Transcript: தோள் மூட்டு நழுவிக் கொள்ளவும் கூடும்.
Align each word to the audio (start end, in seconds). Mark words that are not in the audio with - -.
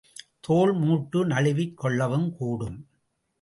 தோள் 0.39 0.73
மூட்டு 0.73 1.25
நழுவிக் 1.25 1.77
கொள்ளவும் 1.77 2.35
கூடும். 2.35 2.79